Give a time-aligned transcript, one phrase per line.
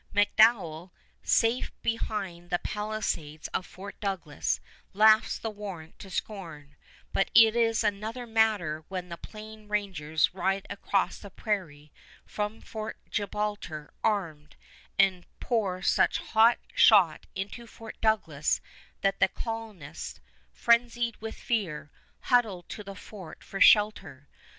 [0.15, 0.89] MacDonell,
[1.21, 4.59] safe behind the palisades of Fort Douglas,
[4.93, 6.75] laughs the warrant to scorn;
[7.13, 11.91] but it is another matter when the Plain Rangers ride across the prairie
[12.25, 14.55] from Fort Gibraltar armed,
[14.97, 18.59] and pour such hot shot into Fort Douglas
[19.01, 20.19] that the colonists,
[20.51, 21.91] frenzied with fear,
[22.21, 24.27] huddle to the fort for shelter.